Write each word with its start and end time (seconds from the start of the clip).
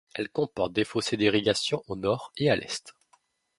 Elle 0.15 0.29
comporte 0.29 0.73
des 0.73 0.83
fossés 0.83 1.15
d'irrigation 1.15 1.83
au 1.87 1.95
nord 1.95 2.31
et 2.35 2.49
à 2.49 2.55
l'est. 2.55 2.95